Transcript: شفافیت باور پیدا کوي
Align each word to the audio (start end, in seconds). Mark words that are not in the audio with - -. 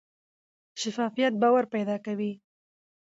شفافیت 0.81 1.33
باور 1.41 1.65
پیدا 1.73 1.95
کوي 2.05 2.31